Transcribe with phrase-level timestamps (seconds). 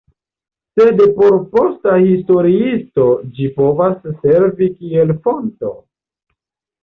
[0.79, 3.05] Sed por posta historiisto
[3.35, 5.75] ĝi povas servi kiel fonto.